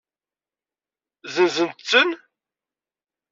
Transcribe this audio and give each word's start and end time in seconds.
Zenzent-ten? 1.33 2.09